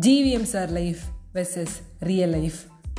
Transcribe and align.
GVM 0.00 0.42
sir 0.42 0.68
life 0.68 0.98
versus 1.34 1.82
real 1.98 2.30
life 2.30 2.54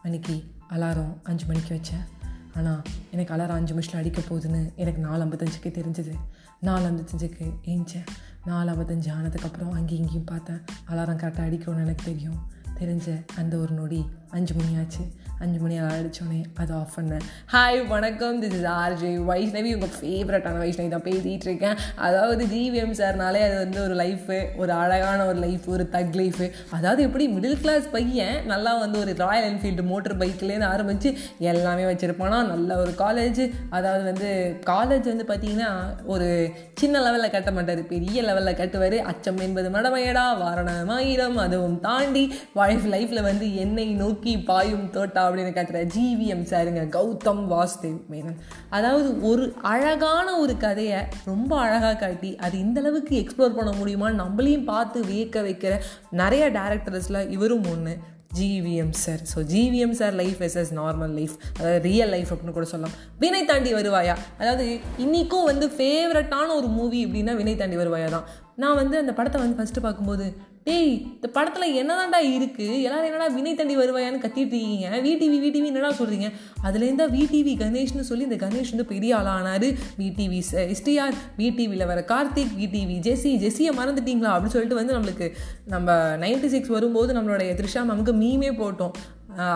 அன்றைக்கி 0.05 0.45
alarm 0.71 1.17
அஞ்சு 1.23 1.47
மணிக்கு 1.47 1.75
வச்சேன். 1.75 2.27
ஆனால் 2.57 2.83
எனக்கு 3.11 3.35
அலாரம் 3.35 3.49
அஞ்சு 3.49 3.75
நிமிஷத்தில் 3.75 4.01
அடிக்க 4.01 4.35
போகுதுன்னு 4.35 4.75
எனக்கு 4.75 5.01
நாலு 5.01 5.25
ஐம்பத்தஞ்சுக்கு 5.25 5.67
தெரிஞ்சுது. 5.67 6.13
நாலு 6.61 6.87
ஐம்பத்தஞ்சுக்கு 6.87 7.51
ஏஞ்சேன். 7.65 8.07
நாலு 8.45 8.73
ஐம்பத்தஞ்சு 8.73 9.11
ஆனதுக்கப்புறம் 9.21 9.73
அங்கேயும் 9.73 10.05
இங்கேயும் 10.05 10.25
பார்த்தேன். 10.25 10.61
அலாரம் 10.91 11.19
கரெக்டாக 11.19 11.47
அடிக்கணும்னு 11.51 11.81
எனக்கு 11.81 12.05
தெரியும். 12.05 12.51
தெரிஞ்ச 12.81 13.25
அந்த 13.37 13.57
ஒரு 13.57 13.75
நொடி 13.75 14.07
அஞ்சு 14.31 14.55
மணி 14.55 14.77
ஆச்சு. 14.79 15.13
அஞ்சு 15.43 15.59
மணி 15.61 15.77
அலாரம் 15.79 16.11
அது 16.23 16.51
அதை 16.63 16.75
ஆஃப் 16.77 16.93
பண்ணேன். 16.97 17.25
ஹாய் 17.53 17.87
வணக்கம். 17.87 18.43
திஸ் 18.43 18.53
இஸ் 18.59 18.67
ஆர்ஜே 18.73 19.09
வைஷ்ணவி 19.31 19.71
உங்கள் 19.77 19.95
ஃபேவரட்டான 20.01 20.59
வைஷ்ணவி 20.65 20.89
தான் 20.89 21.03
பேசிகிட்டு 21.03 21.47
இருக்கேன் 21.49 21.77
அதாவது 21.97 22.45
ஜிவிஎம் 22.45 22.93
சார்னாலே 23.01 23.41
அது 23.47 23.57
வந்து 23.57 23.79
ஒரு 23.83 23.95
லைஃபு 23.95 24.37
ஒரு 24.57 24.73
அழகான 24.73 25.27
ஒரு 25.27 25.39
லைஃப் 25.39 25.65
ஒரு 25.67 25.89
தக் 25.93 26.15
லைஃபு 26.21 26.51
அதாவது 26.71 27.03
எப்படி 27.03 27.27
மிடில் 27.29 27.61
கிளாஸ் 27.61 27.91
பையன் 27.91 28.47
நல்லா 28.47 28.79
வந்து 28.79 28.99
ஒரு 28.99 29.15
ராயல் 29.17 29.49
என்ஃபீல்டு 29.53 29.83
மோட்டர் 29.83 30.19
பைக்லேருந்து 30.19 30.65
ஆரம்பித்து 30.65 31.17
எல்லாமே 31.39 31.83
வச்சுருப்பானா. 31.83 32.41
நல்ல 32.53 32.77
ஒரு 32.77 32.95
காலேஜ் 32.99 33.43
அதாவது 33.71 34.05
வந்து 34.05 34.31
காலேஜ் 34.67 35.11
வந்து 35.13 35.27
பார்த்திங்கன்னா 35.29 35.73
ஒரு 36.05 36.51
சின்ன 36.75 37.03
லெவலில் 37.07 37.31
கட்ட 37.31 37.51
மாட்டார். 37.51 37.87
பெரிய 37.87 38.23
லெவலில் 38.23 38.61
கட்டுவார். 38.63 38.99
அச்சம் 38.99 39.39
என்பது 39.39 39.71
மடமையடா. 39.71 40.27
வாரணமாயிரம் 40.45 41.35
அதுவும் 41.35 41.81
தாண்டி 41.81 42.25
வாய்ஃப் 42.55 42.89
லைஃப்பில் 42.95 43.29
வந்து 43.31 43.57
என்னை 43.57 43.89
நோக்கி 44.05 44.39
பாயும் 44.39 44.89
தோட்டா 44.91 45.31
அப்படின்னு 45.33 45.57
கத்துற 45.59 45.83
ஜிவிஎம் 45.97 46.47
சாருங்க 46.53 46.85
கௌதம் 46.99 47.43
வாசுதேவ் 47.55 47.99
மேனன். 48.15 48.39
அதாவது 48.77 49.11
ஒரு 49.33 49.45
அழகான 49.75 50.29
ஒரு 50.45 50.57
கதையை 50.67 51.03
ரொம்ப 51.33 51.53
அழகாக 51.65 51.97
காட்டி 52.07 52.33
அது 52.47 52.57
இந்த 52.67 52.81
அளவுக்கு 52.85 53.15
எக்ஸ்ப்ளோர் 53.25 53.59
பண்ண 53.59 53.73
முடியுமான்னு 53.81 54.23
நம்மளையும் 54.25 54.71
பார்த்து 54.73 55.01
வியக்க 55.13 55.39
வைக்கிற 55.51 55.75
நிறைய 56.23 56.47
டேரக்டர்ஸில் 56.59 57.29
இவரும் 57.37 57.69
ஒன்று 57.75 57.95
GVM 58.39 58.93
sir 59.01 59.23
so 59.31 59.39
GVM 59.51 59.97
sir 59.99 60.15
life 60.21 60.39
is 60.47 60.57
is 60.61 60.71
normal 60.79 61.13
life 61.19 61.35
அதாவது 61.57 61.81
ரியல் 61.89 62.13
லைஃப் 62.15 62.31
அப்படின்னு 62.33 62.55
கூட 62.59 62.67
சொல்லலாம். 62.71 62.95
வினை 63.23 63.43
தாண்டி 63.51 63.71
வருவாயா? 63.79 64.15
அதாவது 64.41 64.67
இன்றைக்கும் 65.05 65.49
வந்து 65.51 65.67
ஃபேவரட்டான 65.77 66.49
ஒரு 66.61 66.69
மூவி 66.79 67.01
அப்படின்னா 67.07 67.35
வினை 67.41 67.55
தாண்டி 67.57 67.79
வருவாயா 67.83 68.09
தான். 68.15 68.27
நான் 68.63 68.81
வந்து 68.81 68.97
அந்த 69.03 69.13
படத்தை 69.19 69.41
வந்து 69.43 69.59
ஃபஸ்ட்டு 69.59 69.85
பார்க்கும்போது 69.87 70.27
டேய் 70.67 70.91
இந்த 71.15 71.29
படத்தில் 71.37 71.77
என்னதான்டா 71.81 72.19
இருக்குது 72.35 72.75
எல்லோரும் 72.87 73.09
என்னடா 73.09 73.27
வினை 73.37 73.53
தண்டி 73.61 73.75
வருவாயான்னு 73.81 74.21
கத்திட்டு 74.25 74.57
இருக்கீங்க? 74.59 74.89
விடிவி 75.07 75.39
விடிவி 75.45 75.69
என்னடா 75.71 75.91
சொல்கிறீங்க 76.01 76.29
அதுலேருந்தா 76.67 77.07
விடிவி 77.17 77.53
கணேஷ்னு 77.63 78.05
சொல்லி 78.11 78.27
இந்த 78.29 78.39
கணேஷ் 78.45 78.73
வந்து 78.75 78.87
பெரிய 78.93 79.17
ஆளானார். 79.21 79.67
விடிவி 80.03 80.39
எஸ்டிஆர் 80.75 81.17
விடிவியில் 81.41 81.89
வர 81.93 82.01
கார்த்திக் 82.13 82.55
விடிவி 82.61 82.99
ஜெஸி 83.09 83.33
ஜெஸியை 83.45 83.73
மறந்துட்டீங்களா? 83.81 84.35
அப்படின்னு 84.35 84.57
சொல்லிட்டு 84.57 84.81
வந்து 84.81 84.97
நம்மளுக்கு 84.99 85.29
நம்ம 85.75 85.99
நைன்டி 86.25 86.51
சிக்ஸ் 86.55 86.75
வரும்போது 86.77 87.13
நம்மளுடைய 87.19 87.51
த்ரிஷா 87.61 87.83
மேமுக்கு 87.91 88.15
மீமே 88.23 88.53
போட்டோம். 88.63 88.95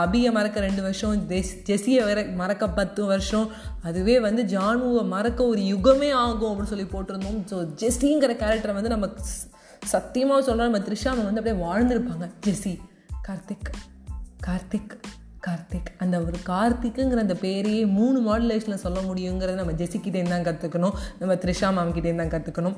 அபியை 0.04 0.30
மறக்க 0.36 0.58
ரெண்டு 0.68 0.82
வருஷம் 0.84 1.16
ஜெஸ் 1.30 1.56
ஜெஸியை 1.68 2.02
வர 2.10 2.20
மறக்க 2.42 2.66
பத்து 2.78 3.02
வருஷம். 3.12 3.48
அதுவே 3.88 4.14
வந்து 4.28 4.44
ஜானுவை 4.54 5.02
மறக்க 5.16 5.40
ஒரு 5.52 5.62
யுகமே 5.72 6.10
ஆகும் 6.26 6.50
அப்படின்னு 6.50 6.72
சொல்லி 6.74 6.88
போட்டிருந்தோம். 6.94 7.42
ஸோ 7.52 7.58
ஜெஸ்ஸிங்கிற 7.82 8.34
கேரக்டரை 8.42 8.74
வந்து 8.78 8.94
நம்ம 8.94 9.08
சத்தியமாக 9.86 10.42
சொல்கிறோம் 10.42 10.70
நம்ம 10.70 10.86
த்ரிஷா 10.86 11.32
வந்து 11.32 11.40
அப்படியே 11.40 11.64
வாழ்ந்துருப்பாங்க. 11.64 12.30
ஜெஸி 12.46 12.78
கார்த்திக் 13.28 13.72
கார்த்திக் 14.46 14.98
கார்த்திக். 15.46 15.94
அந்த 15.98 16.20
ஒரு 16.20 16.38
கார்த்திக்குங்கிற 16.46 17.16
அந்த 17.16 17.34
பேரையே 17.34 17.86
மூணு 17.86 18.18
மாடுலேஷனில் 18.20 18.74
சொல்ல 18.74 19.00
முடியுங்கிறத 19.00 19.54
நம்ம 19.54 19.72
ஜெஸிக்கிட்டேருந்து 19.72 20.28
தான் 20.28 20.42
கற்றுக்கணும் 20.42 20.92
நம்ம 21.18 21.34
த்ரிஷா 21.34 21.88
மேம்கிட்டேருந்து 21.88 22.28
தான் 22.28 22.40
கற்றுக்கணும் 22.40 22.76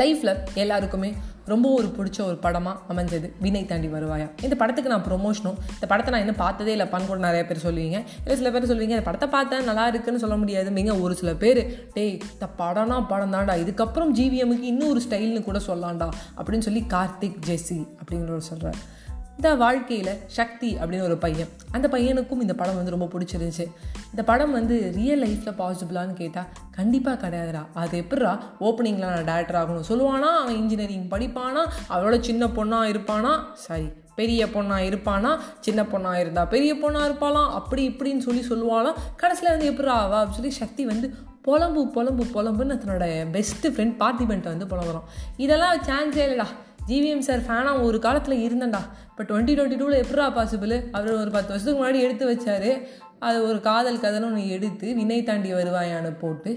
லைஃப்பில் 0.00 0.36
எல்லாருக்குமே 0.54 1.10
ரொம்ப 1.52 1.66
ஒரு 1.78 1.88
பிடிச்ச 1.96 2.18
ஒரு 2.26 2.36
படமாக 2.36 2.78
அமைஞ்சது. 2.92 3.32
வினை 3.40 3.66
தாண்டி 3.66 3.88
வருவாயா. 3.88 4.30
இந்த 4.42 4.56
படத்துக்கு 4.56 4.90
நான் 4.90 5.04
ப்ரொமோஷனும் 5.04 5.58
இந்த 5.74 5.86
படத்தை 5.88 6.10
நான் 6.12 6.22
இன்னும் 6.22 6.42
பார்த்ததே 6.44 6.72
இல்லைப்பான்னு 6.76 7.06
கூட 7.06 7.18
நிறைய 7.18 7.42
பேர் 7.46 7.64
சொல்லுவீங்க. 7.66 7.98
இல்லை 8.24 8.36
சில 8.40 8.50
பேர் 8.50 8.70
சொல்லுவீங்க 8.70 8.96
இந்த 8.96 9.06
படத்தை 9.08 9.28
பார்த்தேன் 9.28 9.64
நல்லா 9.64 9.86
இருக்குன்னு 9.88 10.18
சொல்ல 10.18 10.36
முடியாது. 10.36 10.70
முடியாதுங்க 10.70 11.00
ஒரு 11.00 11.14
சில 11.14 11.34
பேர் 11.34 11.60
டேய் 11.94 12.18
இந்த 12.32 12.46
படம்னா 12.58 13.06
படம் 13.08 13.32
தான்டா. 13.32 13.54
இதுக்கப்புறம் 13.64 14.12
ஜிவிஎம்முக்கு 14.18 14.68
இன்னும் 14.72 14.88
ஒரு 14.88 15.02
ஸ்டைல்னு 15.08 15.44
கூட 15.44 15.58
சொல்லலாம்டா. 15.58 16.08
அப்படின்னு 16.36 16.66
சொல்லி 16.68 16.84
கார்த்திக் 16.88 17.40
ஜெஸ்ஸி 17.46 17.86
அப்படிங்கிறவர் 18.00 18.48
சொல்கிறார் 18.50 18.94
இந்த 19.36 19.54
வாழ்க்கையில் 19.54 20.18
சக்தி 20.26 20.74
அப்படின்னு 20.74 21.02
ஒரு 21.02 21.16
பையன். 21.16 21.48
அந்த 21.70 21.88
பையனுக்கும் 21.88 22.40
இந்த 22.40 22.54
படம் 22.54 22.76
வந்து 22.76 22.90
ரொம்ப 22.90 23.06
பிடிச்சிருந்துச்சு. 23.06 23.64
இந்த 24.10 24.22
படம் 24.24 24.52
வந்து 24.52 24.92
ரியல் 24.94 25.22
லைஃப்பில் 25.22 25.58
பாசிபிளான்னு 25.60 26.12
கேட்டால் 26.12 26.46
கண்டிப்பாக 26.70 27.28
கிடையாதுடா. 27.28 27.66
அது 27.74 28.00
எப்படிரா 28.00 28.38
ஓப்பனிங்கில் 28.60 29.24
நான் 29.24 29.24
டேரக்டர் 29.24 29.58
ஆகணும்? 29.60 29.82
சொல்லுவானா 29.88 30.32
அவன் 30.42 30.56
இன்ஜினியரிங் 30.56 31.08
படிப்பானா 31.08 31.68
அவளோட 31.90 32.20
சின்ன 32.20 32.46
பொண்ணாக 32.46 32.90
இருப்பானா? 32.94 33.34
சாரி 33.52 33.88
பெரிய 34.14 34.46
பொண்ணாக 34.46 34.86
இருப்பானா? 34.90 35.38
சின்ன 35.60 35.82
பொண்ணாக 35.82 36.20
இருந்தால் 36.20 36.48
பெரிய 36.48 36.74
பொண்ணாக 36.74 37.08
இருப்பாளாம் 37.08 37.50
அப்படி 37.50 37.88
இப்படின்னு 37.88 38.18
சொல்லி 38.18 38.44
சொல்லுவாளாம் 38.48 38.94
கடைசியில் 39.16 39.56
வந்து 39.56 39.70
எப்படிரா 39.70 39.94
ஆவா 39.94 40.18
அப்படின்னு 40.20 40.30
சொல்லி 40.30 40.50
சக்தி 40.50 40.86
வந்து 40.86 41.14
புலம்பு 41.42 41.88
புலம்பு 41.88 42.24
புலம்புன்னு 42.24 42.76
தன்னோட 42.78 43.04
பெஸ்ட்டு 43.32 43.70
ஃப்ரெண்ட் 43.74 43.96
பார்த்திபெண்ட்டை 44.02 44.52
வந்து 44.52 44.66
புலம்புறோம் 44.66 45.04
இதெல்லாம் 45.36 45.76
சான்ஸே 45.76 46.24
இல்லைடா. 46.28 46.46
ஜிவிஎம் 46.86 47.26
சார் 47.28 47.40
ஃபேனாக 47.40 47.82
ஒரு 47.82 47.98
காலத்தில் 47.98 48.44
இருந்தேன்டா. 48.46 48.80
இப்போ 49.10 49.22
டுவெண்ட்டி 49.22 49.54
டுவெண்ட்டி 49.58 49.78
டூவில் 49.78 50.02
எப்படா 50.04 50.26
பாசிபிள் 50.38 50.90
அவர் 50.90 51.12
ஒரு 51.12 51.30
பத்து 51.30 51.48
வருஷத்துக்கு 51.48 51.80
முன்னாடி 51.80 52.00
எடுத்து 52.00 52.24
வச்சார். 52.32 52.88
அது 53.18 53.48
ஒரு 53.48 53.60
காதல் 53.60 53.98
கதைன்னு 53.98 54.24
ஒன்று 54.24 54.48
எடுத்து 54.48 54.94
வினை 54.94 55.22
தாண்டி 55.22 55.52
வருவாயான்னு 55.52 56.18
போட்டு 56.18 56.54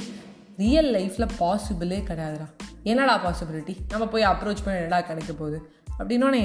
ரியல் 0.57 0.93
லைஃப்பில் 0.93 1.29
பாசிபிளே 1.39 1.99
கிடையாதுடா. 2.09 2.47
என்னடா 2.83 3.15
பாசிபிலிட்டி 3.25 3.75
நம்ம 3.89 4.07
போய் 4.07 4.23
அப்ரோச் 4.23 4.63
பண்ணி 4.63 4.79
என்னடா 4.79 5.01
கிடைக்க 5.01 5.33
போகுது? 5.33 5.59
அப்படின்னோடனே 5.99 6.43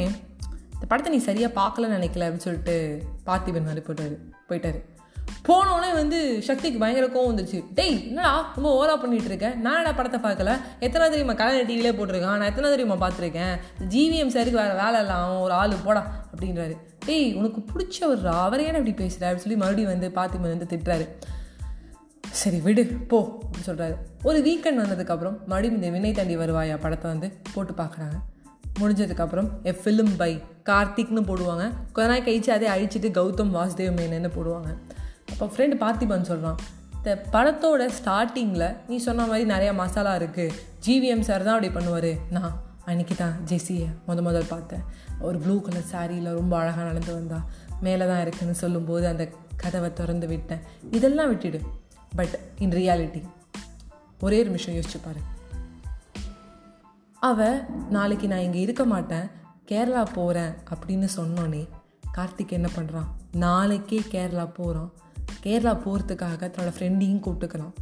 இந்த 0.74 0.86
படத்தை 0.88 1.14
நீ 1.14 1.18
சரியாக 1.18 1.60
பார்க்கலன்னு 1.60 1.98
நினைக்கல 1.98 2.26
அப்படின்னு 2.26 2.46
சொல்லிட்டு 2.46 3.02
பார்த்திபன் 3.26 3.68
மாதிரி 3.68 3.82
போயிட்டாரு 3.86 4.16
போயிட்டாரு. 4.48 4.80
போனோடனே 5.48 5.88
வந்து 5.92 6.18
சக்திக்கு 6.42 6.78
பயங்கர 6.82 7.06
கோவம் 7.06 7.30
வந்துச்சு 7.30 7.58
டேய் 7.78 7.96
என்னடா 8.08 8.52
ரொம்ப 8.54 8.68
ஓவரா 8.76 8.94
பண்ணிட்டு 9.00 9.28
இருக்கேன் 9.30 9.56
நான் 9.60 9.78
என்ன 9.80 9.94
படத்தை 9.94 10.18
பார்க்கல? 10.26 10.52
எத்தனை 10.80 11.08
தெரியுமா 11.08 11.34
கலைஞர் 11.40 11.68
டிவிலே 11.70 11.92
போட்டிருக்கான். 11.98 12.38
நான் 12.40 12.50
எத்தனை 12.52 12.70
தெரியுமா 12.70 12.96
பார்த்துருக்கேன்? 13.02 13.54
ஜிவிஎம் 13.94 14.32
சாருக்கு 14.36 14.60
வேறு 14.60 14.74
வேலை 14.82 14.98
இல்லை 15.00 15.16
அவன் 15.16 15.42
ஒரு 15.46 15.52
ஆள் 15.52 15.74
போடா 15.84 16.02
அப்படின்றாரு. 16.32 16.76
டேய் 17.06 17.34
உனக்கு 17.34 17.60
பிடிச்சவர்ரா? 17.70 18.34
அவரே 18.46 18.64
ஏன் 18.64 18.78
இப்படி 18.80 18.92
பேசுகிற 18.92 19.26
அப்படின்னு 19.28 19.44
சொல்லி 19.46 19.56
மறுபடியும் 19.56 19.92
வந்து 19.92 20.10
பார்த்திமன் 20.18 20.54
வந்து 20.54 20.70
திட்டுறாரு. 20.72 21.06
சரி 22.42 22.58
விடு 22.58 22.84
போ 22.84 23.18
அப்படின்னு 23.40 23.68
சொல்கிறாரு 23.70 23.96
ஒரு 24.22 24.38
வீக்கெண்ட் 24.46 24.82
வந்ததுக்கப்புறம் 24.84 25.36
மறுபடியும் 25.46 25.74
இந்த 25.74 25.88
வினை 25.88 26.12
தாண்டி 26.12 26.36
வருவாயா 26.36 26.76
படத்தை 26.80 27.10
வந்து 27.10 27.28
போட்டு 27.54 27.72
பார்க்குறாங்க. 27.82 28.16
முடிஞ்சதுக்கப்புறம் 28.80 29.48
எ 29.62 29.72
ஃபிலிம் 29.82 30.14
பை 30.16 30.32
கார்த்திக்னு 30.70 31.22
போடுவாங்க. 31.30 31.64
கொஞ்ச 31.92 32.08
நாள் 32.12 32.26
கழிச்சு 32.28 32.50
அதே 32.50 32.68
அழிச்சிட்டு 32.68 33.10
கௌதம் 33.20 33.54
வாசுதேவ் 33.58 33.98
மேனன்னு 34.00 34.30
போடுவாங்க. 34.38 34.70
அப்போ 35.34 35.46
ஃப்ரெண்டு 35.52 35.76
பார்த்திபன் 35.84 36.28
சொல்கிறான் 36.30 36.58
இந்த 36.96 37.14
படத்தோட 37.32 37.82
ஸ்டார்டிங்கில் 37.98 38.76
நீ 38.88 38.96
சொன்ன 38.96 39.26
மாதிரி 39.26 39.44
நிறையா 39.50 39.74
மசாலா 39.74 40.12
இருக்குது 40.16 40.54
ஜிவிஎம் 40.86 41.26
சார் 41.28 41.42
தான் 41.42 41.56
அப்படி 41.56 41.70
பண்ணுவார். 41.74 42.12
நான் 42.30 42.54
அன்றைக்கி 42.86 43.14
தான் 43.16 43.34
ஜெஸியை 43.50 43.88
முத 44.06 44.22
முதல் 44.22 44.48
பார்த்தேன். 44.48 44.84
ஒரு 45.20 45.38
ப்ளூ 45.38 45.60
கலர் 45.60 45.90
சாரியில் 45.92 46.30
ரொம்ப 46.32 46.56
அழகாக 46.58 46.86
நடந்து 46.88 47.12
வந்தா. 47.14 47.38
மேலே 47.80 48.06
தான் 48.06 48.20
இருக்குன்னு 48.20 48.54
சொல்லும்போது 48.54 49.06
அந்த 49.06 49.24
கதவை 49.56 49.92
திறந்து 49.92 50.26
விட்டேன். 50.26 50.62
இதெல்லாம் 50.90 51.30
விட்டுடு. 51.34 51.60
பட் 52.16 52.34
இன் 52.58 52.70
ரியாலிட்டி 52.70 53.22
ஒரே 54.20 54.38
ஒரு 54.38 54.48
நிமிஷம் 54.48 54.74
யோசிச்சு 54.74 55.00
பாரு. 55.04 55.20
அவள் 57.22 57.62
நாளைக்கு 57.90 58.28
நான் 58.28 58.46
இங்கே 58.48 58.60
இருக்க 58.60 58.84
மாட்டேன். 58.84 59.26
கேரளா 59.70 60.06
போகிறேன் 60.14 60.52
அப்படின்னு 60.74 61.08
சொன்னோன்னே 61.16 61.68
கார்த்திக் 62.16 62.58
என்ன 62.58 62.68
பண்ணுறான் 62.76 63.08
நாளைக்கே 63.44 64.02
கேரளா 64.10 64.48
போகிறான் 64.58 64.90
கேரளா 65.44 65.72
போகிறதுக்காக 65.84 66.50
தன்னோட 66.50 66.72
ஃப்ரெண்டையும் 66.76 67.22
கூப்பிட்டுக்கிறான் 67.24 67.74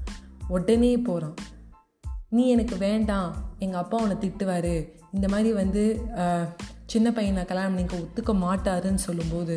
உடனே 0.55 0.93
போகிறான் 1.09 1.37
நீ 2.37 2.43
எனக்கு 2.49 2.77
வேண்டாம். 2.87 3.31
எங்கள் 3.65 3.81
அப்பா 3.81 3.97
உன்னை 4.05 4.17
திட்டுவார். 4.21 4.75
இந்த 5.15 5.27
மாதிரி 5.29 5.51
வந்து 5.53 5.83
சின்ன 6.93 7.09
பையனை 7.17 7.43
கல்யாணம் 7.45 7.79
நீங்கள் 7.81 8.03
ஒத்துக்க 8.05 8.33
மாட்டாருன்னு 8.45 9.03
சொல்லும்போது 9.07 9.57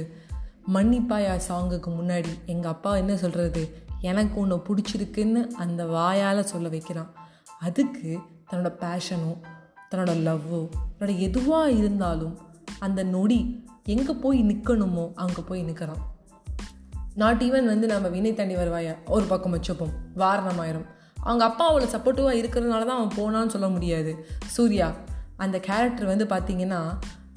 மன்னிப்பாயா 0.76 1.34
சாங்குக்கு 1.48 1.90
முன்னாடி. 2.00 2.32
எங்கள் 2.54 2.72
அப்பா 2.72 2.92
என்ன 3.02 3.14
சொல்கிறது 3.24 3.64
எனக்கு 4.12 4.36
உன்னை 4.42 4.58
பிடிச்சிருக்குன்னு 4.68 5.42
அந்த 5.64 5.82
வாயால் 5.96 6.50
சொல்ல 6.54 6.68
வைக்கிறான். 6.76 7.12
அதுக்கு 7.68 8.10
தன்னோட 8.50 8.72
பேஷனோ 8.84 9.32
தன்னோட 9.90 10.14
லவ்வோ 10.28 10.62
தன்னோட 10.98 11.14
எதுவாக 11.28 11.72
இருந்தாலும் 11.82 12.36
அந்த 12.86 13.02
நொடி 13.16 13.40
எங்கே 13.94 14.14
போய் 14.24 14.40
நிற்கணுமோ 14.50 15.06
அங்கே 15.24 15.42
போய் 15.50 15.68
நிற்கிறான் 15.68 16.04
நாட் 17.16 17.44
ஈவன் 17.44 17.66
வந்து 17.66 17.88
நம்ம 17.88 18.08
வினை 18.08 18.34
தண்ணி 18.34 18.56
வருவாயா? 18.56 18.94
ஒரு 19.08 19.26
பக்கம் 19.26 19.54
வச்சுப்போம். 19.56 19.94
வாரணமாயிரும். 20.18 20.88
அவங்க 21.24 21.44
அப்பா 21.44 21.66
அவளை 21.68 21.88
சப்போர்ட்டிவாக 21.94 22.40
இருக்கிறதுனால 22.42 22.86
தான் 22.86 23.00
அவன் 23.00 23.16
போனான்னு 23.20 23.48
சொல்ல 23.48 23.68
முடியாது. 23.68 24.12
சூர்யா 24.46 24.88
அந்த 25.38 25.58
கேரக்டர் 25.60 26.06
வந்து 26.06 26.26
பார்த்திங்கன்னா 26.26 26.82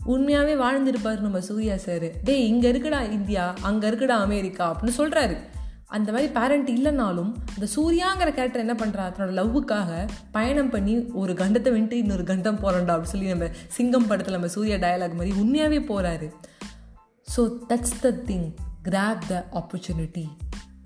உண்மையாகவே 0.07 0.55
வாழ்ந்திருப்பார் 0.55 1.21
நம்ம 1.21 1.41
சூர்யா 1.41 1.77
சார் 1.77 2.07
டேய் 2.25 2.47
இங்கே 2.47 2.69
இருக்குடா 2.73 3.01
இந்தியா 3.13 3.55
அங்கே 3.63 3.89
இருக்குடா 3.89 4.17
அமெரிக்கா 4.27 4.65
அப்படின்னு 4.73 4.99
சொல்கிறாரு 4.99 5.37
அந்த 5.87 6.09
மாதிரி 6.13 6.29
பேரண்ட் 6.33 6.71
இல்லைனாலும் 6.77 7.31
இந்த 7.55 7.67
சூர்யாங்கிற 7.75 8.31
கேரக்டர் 8.35 8.65
என்ன 8.65 8.75
பண்ணுறா 8.75 9.05
தன்னோட 9.13 9.33
லவ்வுக்காக 9.41 9.91
பயணம் 10.33 10.71
பண்ணி 10.71 10.95
ஒரு 11.13 11.33
கண்டத்தை 11.33 11.73
வந்துட்டு 11.75 12.01
இன்னொரு 12.03 12.25
கண்டம் 12.25 12.63
போகிறோம்டா 12.63 12.95
அப்படின்னு 12.95 13.15
சொல்லி 13.15 13.29
நம்ம 13.29 13.49
சிங்கம் 13.69 14.07
படத்தில் 14.07 14.33
நம்ம 14.33 14.51
சூர்யா 14.57 14.77
டயலாக் 14.77 15.19
மாதிரி 15.21 15.35
உண்மையாகவே 15.41 15.81
போகிறாரு 15.91 16.29
so 17.37 17.45
that's 17.69 18.01
the 18.01 18.11
thing 18.11 18.49
grab 18.89 19.25
the 19.31 19.47
opportunity 19.61 20.27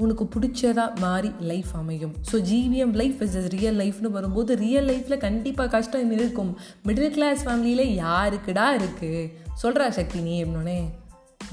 உனக்கு 0.05 0.25
பிடிச்சதா 0.35 0.85
மாறி 1.03 1.31
லைஃப் 1.51 1.73
அமையும். 1.81 2.15
So 2.31 2.37
GVM 2.51 2.95
life 3.01 3.19
is 3.25 3.37
is 3.41 3.49
real 3.57 3.77
லைஃப்னு 3.83 4.11
வரும்போது 4.17 4.53
ரியல் 4.63 4.89
லைஃப்பில் 4.91 5.23
கண்டிப்பாக 5.27 5.71
கஷ்டம் 5.75 6.15
இருக்கும். 6.17 6.51
மிடில் 6.89 7.15
கிளாஸ் 7.17 7.45
ஃபேமிலியில் 7.47 7.93
யாருக்குடா 8.05 8.67
இருக்குது 8.79 9.23
சொல்கிறா 9.63 9.89
சக்தி 9.99 10.21
நீ 10.29 10.35
எப்படின்னே 10.45 10.81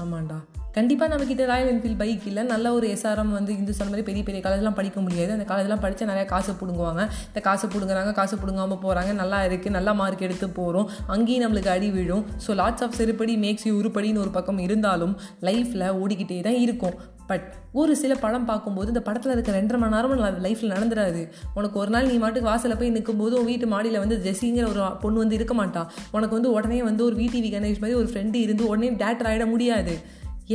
ஆமாண்டா. 0.02 0.38
கண்டிப்பாக 0.76 1.08
நம்மக்கிட்ட 1.12 1.44
ராயல் 1.50 1.70
என்ஃபீல்ட் 1.72 2.00
பைக் 2.00 2.26
இல்லை. 2.30 2.42
நல்ல 2.52 2.66
ஒரு 2.76 2.86
எஸ்ஆர்எம் 2.94 3.32
வந்து 3.36 3.52
இந்து 3.60 3.72
சொன்ன 3.78 3.90
மாதிரி 3.92 4.06
பெரிய 4.08 4.22
பெரிய 4.26 4.40
காலேஜ்லாம் 4.44 4.76
படிக்க 4.80 4.98
முடியாது. 5.06 5.30
அந்த 5.36 5.46
காலேஜ்லாம் 5.50 5.82
படித்தா 5.84 6.10
நிறையா 6.10 6.26
காசு 6.34 6.52
பிடுங்குவாங்க. 6.60 7.02
இந்த 7.30 7.40
காசு 7.48 7.66
பிடுங்குறாங்க 7.74 8.12
காசு 8.18 8.36
பிடுங்காமல் 8.42 8.80
போகிறாங்க 8.84 9.12
நல்லா 9.22 9.38
இருக்குது 9.48 9.76
நல்லா 9.76 9.94
மார்க் 10.00 10.26
எடுத்து 10.26 10.48
போகிறோம் 10.58 10.90
அங்கேயும் 11.14 11.44
நம்மளுக்கு 11.44 11.72
அடி 11.76 11.88
விழும். 11.96 12.26
ஸோ 12.44 12.52
லாட்ஸ் 12.60 12.84
ஆஃப் 12.86 12.98
செருப்படி 13.00 13.34
மேக்ஸ் 13.46 13.66
யூ 13.68 13.72
உருப்படின்னு 13.80 14.22
ஒரு 14.26 14.32
பக்கம் 14.36 14.60
இருந்தாலும் 14.66 15.16
லைஃப்பில் 15.48 15.86
ஓடிக்கிட்டே 16.02 16.38
தான் 16.48 16.60
இருக்கும். 16.66 16.96
பட் 17.30 17.44
ஒரு 17.80 17.92
சில 18.02 18.12
படம் 18.22 18.46
பார்க்கும்போது 18.48 18.88
இந்த 18.92 19.02
படத்தில் 19.08 19.34
இருக்க 19.34 19.50
ரெண்டரை 19.58 19.78
மணி 19.80 19.94
நேரமும் 19.96 20.22
லைஃப்பில் 20.46 20.72
நடந்துடாது 20.76 21.20
உனக்கு 21.58 21.76
ஒரு 21.82 21.90
நாள் 21.94 22.08
நீ 22.12 22.16
மாட்டுக்கு 22.22 22.50
வாசலில் 22.52 22.80
போய் 22.80 22.94
நிற்கும்போது 22.96 23.36
உன் 23.40 23.50
வீட்டு 23.50 23.66
மாடியில் 23.74 24.02
வந்து 24.04 24.16
ஜெஸிங்கிற 24.24 24.66
ஒரு 24.72 24.82
பொண்ணு 25.02 25.22
வந்து 25.24 25.38
இருக்க 25.40 25.54
மாட்டா. 25.60 25.82
உனக்கு 26.16 26.36
வந்து 26.38 26.54
உடனே 26.56 26.80
வந்து 26.88 27.04
ஒரு 27.08 27.16
விடிவி 27.20 27.50
கணேஷ் 27.56 27.82
மாதிரி 27.84 27.98
ஒரு 28.00 28.10
ஃப்ரெண்டு 28.12 28.40
இருந்து 28.46 28.64
உடனே 28.72 28.90
டேட்டர் 29.04 29.28
ஆகிட 29.32 29.46
முடியாது. 29.54 29.94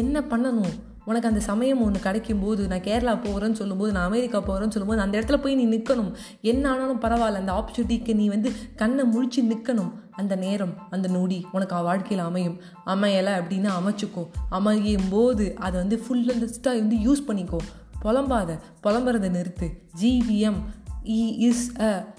என்ன 0.02 0.20
பண்ணணும்? 0.20 0.74
உனக்கு 1.06 1.28
அந்த 1.28 1.40
சமயம் 1.40 1.82
ஒன்று 1.82 2.00
கிடைக்கும் 2.00 2.40
போது 2.40 2.68
நான் 2.68 2.86
கேரளா 2.88 3.14
போகிறேன்னு 3.22 3.60
சொல்லும்போது 3.60 3.92
நான் 3.92 4.06
அமெரிக்கா 4.06 4.38
போகிறேன்னு 4.40 4.76
சொல்லும்போது 4.76 5.02
அந்த 5.02 5.20
இடத்துல 5.20 5.38
போய் 5.42 5.56
நீ 5.56 5.66
நிற்கணும் 5.76 6.16
என்ன 6.42 6.64
ஆனாலும் 6.72 7.02
பரவாயில்ல. 7.02 7.42
அந்த 7.42 7.52
ஆப்பர்ச்சுனிட்டிக்கு 7.52 8.16
நீ 8.16 8.28
வந்து 8.28 8.52
கண்ணை 8.76 9.04
முழிச்சு 9.06 9.42
நிற்கணும் 9.42 9.92
அந்த 10.12 10.36
நேரம் 10.36 10.74
அந்த 10.90 11.08
நொடி 11.08 11.46
உனக்கு 11.52 11.84
வாழ்க்கையில் 11.84 12.26
அமையும். 12.26 12.58
அமையலை 12.86 13.34
அப்படின்னு 13.38 13.70
அமைச்சுக்கோ. 13.80 14.24
அமையும் 14.50 15.10
போது 15.10 15.56
அதை 15.56 15.80
வந்து 15.80 16.00
ஃபுல் 16.00 16.26
அண்டஸ்டாக 16.26 16.80
வந்து 16.82 16.96
யூஸ் 16.96 17.24
பண்ணிக்கோ. 17.28 17.58
புலம்பாத 18.04 18.60
புலம்புறதை 18.84 19.30
நிறுத்து. 19.38 19.68
GVM 20.02 20.60
E 21.04 21.22
is 21.50 21.80
a 21.80 22.14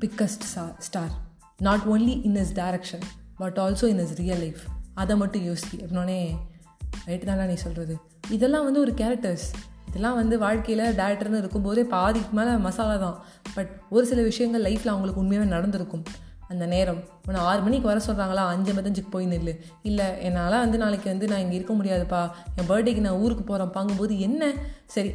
biggest 0.00 0.46
star 0.78 1.12
not 1.58 1.84
only 1.90 2.14
in 2.24 2.36
his 2.36 2.54
direction 2.54 3.04
but 3.36 3.58
also 3.58 3.84
in 3.84 3.98
his 3.98 4.16
real 4.16 4.38
life 4.38 4.62
அதை 4.94 5.16
மட்டும் 5.16 5.46
யோசி 5.48 5.76
அப்படின்னே 5.76 6.18
ரைட்டு 7.06 7.24
தானே 7.24 7.44
நீ 7.44 7.54
சொல்கிறது 7.54 7.96
இதெல்லாம் 8.30 8.64
வந்து 8.64 8.80
ஒரு 8.80 8.92
கேரக்டர்ஸ் 8.92 9.46
இதெல்லாம் 9.88 10.14
வந்து 10.14 10.38
வாழ்க்கையில் 10.38 10.84
டேரக்டர்னு 10.96 11.38
இருக்கும்போதே 11.38 11.82
பாதிக்கு 11.84 12.36
மேலே 12.36 12.50
மசாலா 12.50 12.96
தான். 12.96 13.18
பட் 13.54 13.70
ஒரு 13.90 14.06
சில 14.06 14.22
விஷயங்கள் 14.22 14.62
லைஃப்பில் 14.62 14.86
அவங்களுக்கு 14.86 15.20
உண்மையாகவே 15.20 15.54
நடந்திருக்கும். 15.54 16.04
அந்த 16.48 16.66
நேரம். 16.66 17.04
உன்னை 17.26 17.42
ஆறு 17.42 17.60
மணிக்கு 17.60 17.86
வர 17.86 18.00
சொல்கிறாங்களா 18.06 18.44
அஞ்சு 18.46 18.72
மதஞ்சுக்கு 18.72 19.10
போய் 19.10 19.26
நில்லு. 19.26 19.52
இல்லை 19.82 20.22
என்னால் 20.22 20.58
வந்து 20.58 20.78
நாளைக்கு 20.78 21.10
வந்து 21.10 21.28
நான் 21.28 21.38
இங்கே 21.38 21.54
இருக்க 21.54 21.74
முடியாதுப்பா. 21.74 22.30
என் 22.56 22.68
பர்த்டேக்கு 22.68 23.00
நான் 23.00 23.12
ஊருக்கு 23.12 23.44
போகிறேன் 23.44 23.72
பாங்கும்போது 23.76 24.18
என்ன? 24.18 24.52
சரி 24.84 25.14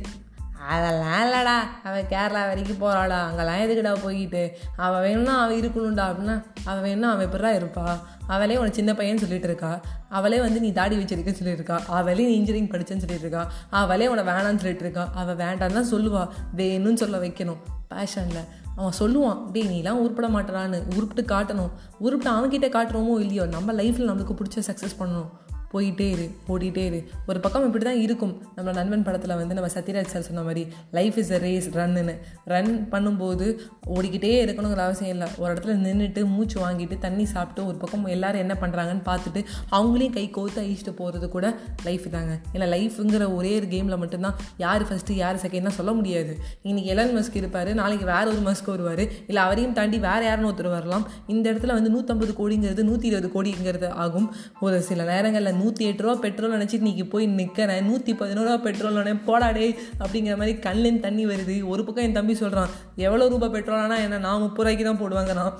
அதெல்லாம் 0.67 1.23
இல்லைடா. 1.23 1.57
அவன் 1.83 2.06
கேரளா 2.09 2.47
வரைக்கும் 2.47 2.81
போகிறாடா 2.81 3.21
அங்கெல்லாம் 3.21 3.57
எதுக்குடா 3.57 3.97
போய்கிட்டு 4.00 4.50
அவள் 4.75 5.01
வேணும்னா 5.01 5.41
அவள் 5.41 5.59
இருக்கணும்டா 5.59 6.03
அப்படின்னா 6.09 6.44
அவள் 6.65 6.81
வேணும்னா 6.81 7.11
அவன் 7.11 7.27
எப்படா 7.27 7.61
இருப்பா? 7.61 8.00
அவளே 8.27 8.57
உன 8.57 8.71
சின்ன 8.71 8.94
பையன் 8.94 9.17
சொல்லிட்டு 9.17 9.47
இருக்கா. 9.47 9.81
அவளே 10.09 10.39
வந்து 10.39 10.59
நீ 10.59 10.71
தாடி 10.71 10.95
வச்சிருக்கேன்னு 10.95 11.33
சொல்லிட்டு 11.33 11.51
இருக்கா. 11.51 11.81
அவளே 11.88 12.25
நீ 12.25 12.33
இன்ஜினியரிங் 12.33 12.71
படிச்சேன்னு 12.71 12.97
சொல்லிட்டு 12.97 13.19
இருக்கா. 13.19 13.51
அவளே 13.69 14.07
உன 14.07 14.23
வேணான்னு 14.23 14.41
சொல்லிட்டு 14.41 14.79
இருக்கா. 14.79 15.11
அவள் 15.15 15.35
வேண்டான்னு 15.35 15.73
தான் 15.73 15.91
சொல்லுவா. 15.91 16.29
வேணும்னு 16.56 16.94
சொல்ல 16.94 17.17
வைக்கணும். 17.17 17.57
பேஷனில் 17.89 18.45
அவன் 18.75 18.94
சொல்லுவான் 19.00 19.51
டே 19.51 19.63
நீலாம் 19.63 19.89
உருப்பிட 19.89 20.27
மாட்டேறான்னு. 20.27 20.95
உருப்பிட்டு 20.95 21.35
காட்டணும். 21.35 21.69
உருப்பிட்டு 22.00 22.38
அவன்கிட்ட 22.38 22.71
காட்டுறோமோ 22.71 23.19
இல்லையோ? 23.19 23.45
நம்ம 23.45 23.73
லைஃப்பில் 23.73 24.09
நம்மளுக்கு 24.09 24.35
பிடிச்ச 24.38 24.59
சக்ஸஸ் 24.67 25.00
பண்ணணும். 25.00 25.29
போயிட்டே 25.74 26.07
இரு 26.10 26.27
ஓடிட்டே 26.48 26.86
இரு. 26.86 27.04
ஒரு 27.27 27.39
பக்கம் 27.39 27.66
இப்படி 27.66 27.83
தான் 27.83 28.00
இருக்கும். 28.00 28.33
நம்ம 28.56 28.71
நண்பன் 28.71 29.04
படத்தில் 29.04 29.36
வந்து 29.36 29.54
நம்ம 29.54 29.69
சத்யராஜ் 29.74 30.13
சார் 30.13 30.21
சொன்ன 30.21 30.42
மாதிரி 30.42 30.68
லைஃப் 30.92 31.18
இஸ் 31.18 31.31
அ 31.31 31.38
ரேஸ் 31.38 31.69
ரன்னுன்னு 31.69 32.16
ரன் 32.45 32.88
பண்ணும்போது 32.92 33.48
ஓடிக்கிட்டே 33.95 34.33
இருக்கணுங்கிற 34.45 34.83
அவசியம் 34.88 35.18
இல்லை. 35.18 35.27
ஒரு 35.38 35.54
இடத்துல 35.54 35.75
நின்றுட்டு 35.86 36.25
மூச்சு 36.25 36.57
வாங்கிட்டு 36.68 36.98
தண்ணி 36.98 37.25
சாப்பிட்டு 37.25 37.68
ஒரு 37.68 37.77
பக்கம் 37.77 38.06
எல்லாரும் 38.06 38.39
என்ன 38.39 38.57
பண்ணுறாங்கன்னு 38.62 39.06
பார்த்துட்டு 39.06 39.44
அவங்களையும் 39.71 40.13
கை 40.13 40.30
கோத்து 40.30 40.62
அழிச்சிட்டு 40.62 40.92
போகிறது 40.92 41.30
கூட 41.30 41.57
லைஃப் 41.83 42.12
தாங்க. 42.12 42.39
ஏன்னா 42.54 42.68
லைஃபுங்கிற 42.75 43.36
ஒரே 43.36 43.56
ஒரு 43.56 43.66
கேமில் 43.66 43.98
மட்டும்தான் 43.98 44.36
யார் 44.57 44.83
ஃபஸ்ட்டு 44.83 45.12
யார் 45.12 45.36
செகண்ட்னா 45.36 45.68
சொல்ல 45.68 45.92
முடியாது. 45.92 46.38
இன்றைக்கி 46.63 46.83
எலன் 46.83 47.16
மஸ்க் 47.18 47.36
இருப்பார் 47.36 47.74
நாளைக்கு 47.74 48.06
வேறு 48.06 48.27
ஒரு 48.27 48.51
மஸ்க் 48.51 48.66
வருவார். 48.66 49.04
இல்லை 49.27 49.44
அவரையும் 49.44 49.74
தாண்டி 49.74 50.00
வேறு 50.00 50.25
யாருன்னு 50.25 50.51
ஒருத்தர் 50.51 50.69
வரலாம். 50.69 51.07
இந்த 51.27 51.51
இடத்துல 51.51 51.74
வந்து 51.77 51.94
நூற்றம்பது 51.95 52.33
கோடிங்கிறது 52.42 52.83
நூற்றி 52.83 53.07
இருபது 53.07 53.30
கோடிங்கிறது 53.36 53.88
ஆகும். 53.88 54.36
ஒரு 54.60 54.81
சில 54.81 55.04
நேரங்களில் 55.04 55.57
நூற்றி 55.61 55.89
எட்டு 55.89 56.06
ரூபா 56.06 56.15
பெட்ரோல் 56.25 56.56
நினச்சிட்டு 56.57 56.83
இன்றைக்கி 56.85 57.07
போய் 57.13 57.27
நிற்கிறேன் 57.39 57.88
நூற்றி 57.89 58.13
பதினோருவா 58.21 58.57
பெட்ரோல் 58.67 59.00
நினை 59.00 59.15
போடாடே 59.29 59.67
அப்படிங்கிற 60.03 60.35
மாதிரி 60.41 60.56
கண்ணின் 60.67 61.03
தண்ணி 61.07 61.25
வருது. 61.33 61.57
ஒரு 61.73 61.83
பக்கம் 61.88 62.07
என் 62.09 62.19
தம்பி 62.19 62.35
சொல்கிறான் 62.44 62.71
எவ்வளோ 63.07 63.27
ரூபாய் 63.35 63.56
பெட்ரோல் 63.57 63.83
ஆனால் 63.88 64.06
என்ன 64.07 64.23
நான் 64.29 64.45
முப்பது 64.45 64.65
ரூபாய்க்கு 64.65 64.88
தான் 64.91 65.03
போடுவாங்க 65.03 65.33
நான் 65.41 65.53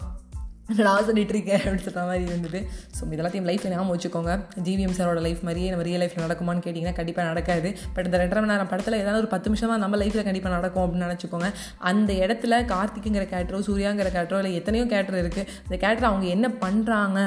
நான் 0.88 1.06
சொல்லிட்டு 1.06 1.40
அப்படின்னு 1.54 1.84
சொல்கிற 1.86 2.02
மாதிரி 2.10 2.26
இருந்தது. 2.32 2.60
ஸோ 2.96 3.08
இதெல்லாத்தையும் 3.14 3.48
லைஃப்பில் 3.50 3.72
ஞாபகம் 3.74 3.94
வச்சுக்கோங்க. 3.94 4.34
ஜிவிஎம் 4.66 4.94
சாரோட 4.98 5.20
லைஃப் 5.26 5.42
மாதிரியே 5.48 5.70
நம்ம 5.74 5.86
ரியல் 5.88 6.02
லைஃப்பில் 6.04 6.26
நடக்குமான்னு 6.26 6.64
கேட்டிங்கன்னா 6.66 6.98
கண்டிப்பாக 7.00 7.26
நடக்காது. 7.32 7.70
பட் 7.96 8.08
இந்த 8.10 8.18
ரெண்டரை 8.22 8.42
மணி 8.44 8.52
நேரம் 8.54 8.70
படத்தில் 8.74 9.00
ஏதாவது 9.04 9.22
ஒரு 9.24 9.30
பத்து 9.34 9.50
நிமிஷமாக 9.52 9.82
நம்ம 9.84 9.98
லைஃப்பில் 10.02 10.28
கண்டிப்பாக 10.28 10.54
நடக்கும் 10.58 10.84
அப்படின்னு 10.84 11.08
நினச்சிக்கோங்க. 11.08 11.50
அந்த 11.92 12.12
இடத்துல 12.26 12.60
கார்த்திக்குங்கிற 12.74 13.26
கேரக்டரோ 13.32 13.62
சூர்யாங்கிற 13.70 14.12
கேரக்டரோ 14.18 14.42
இல்லை 14.44 14.54
எத்தனையோ 14.60 14.86
கேரக்டர் 14.94 15.22
இருக்குது 15.24 15.48
அந்த 15.66 15.78
கேரக்டர் 15.86 16.10
அவங்க 16.12 16.28
என்ன 16.36 16.50
பண்ணுறாங்க 16.66 17.22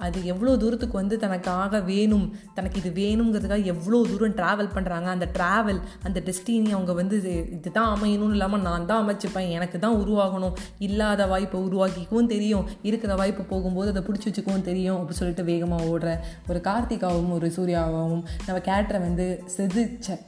அது 0.00 0.24
எவ்வளோ 0.24 0.56
தூரத்துக்கு 0.56 0.96
வந்து 0.96 1.16
தனக்காக 1.18 1.80
வேணும் 1.80 2.26
தனக்கு 2.54 2.78
இது 2.82 2.90
வேணுங்கிறதுக்காக 3.00 3.64
எவ்வளோ 3.64 4.02
தூரம் 4.08 4.36
ட்ராவல் 4.36 4.72
பண்ணுறாங்க 4.74 5.04
அந்த 5.04 5.28
ட்ராவல் 5.38 5.80
அந்த 6.02 6.22
டெஸ்டினி 6.24 6.70
அவங்க 6.70 6.92
வந்து 6.92 7.16
இது 7.16 7.34
இதுதான் 7.50 7.90
அமையணும்னு 7.96 8.30
இல்லாமல் 8.30 8.60
நான் 8.60 8.86
தான் 8.86 9.02
அமைச்சுப்பேன் 9.02 9.50
எனக்கு 9.50 9.78
தான் 9.78 9.96
உருவாகணும். 9.96 10.56
இல்லாத 10.78 11.26
வாய்ப்பை 11.26 11.60
உருவாக்கிக்கவும் 11.60 12.26
தெரியும். 12.26 12.66
இருக்கிற 12.82 13.14
வாய்ப்பு 13.14 13.42
போகும்போது 13.42 13.90
அதை 13.90 14.02
பிடிச்சி 14.02 14.28
வச்சுக்கவும் 14.28 14.68
தெரியும் 14.70 14.98
அப்படி 14.98 15.18
சொல்லிட்டு 15.18 15.44
வேகமாக 15.44 15.84
ஓடுற 15.84 16.10
ஒரு 16.48 16.60
கார்த்திகாவும் 16.64 17.32
ஒரு 17.32 17.50
சூர்யாவும் 17.56 18.24
நம்ம 18.46 18.58
கேரக்டரை 18.68 19.00
வந்து 19.00 19.44
செதுச்ச 19.56 20.18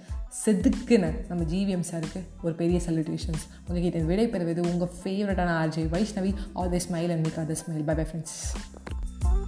செதுக்குன 0.45 1.11
நம்ம 1.29 1.45
ஜிவிஎம் 1.45 1.87
சாருக்கு 1.91 2.21
ஒரு 2.43 2.55
பெரிய 2.55 2.81
சல்யூட்டேஷன்ஸ் 2.87 3.45
உங்ககிட்ட 3.69 3.99
விடைபெறுவது 3.99 4.63
உங்கள் 4.73 4.93
ஃபேவரட்டான 5.01 5.57
RJ 5.63 5.85
Vaishnavi 5.97 6.33
all 6.53 6.71
the 6.71 6.81
smile 6.89 7.11
and 7.11 7.25
make 7.27 7.41
the 7.53 7.57
smile 7.63 7.85
bye 7.85 7.95
bye 7.95 8.05
friends 8.05 8.37